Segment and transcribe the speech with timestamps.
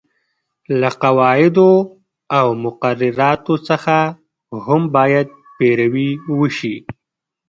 [0.79, 1.71] له قواعدو
[2.37, 3.97] او مقرراتو څخه
[4.65, 5.27] هم باید
[5.57, 6.75] پیروي وشي.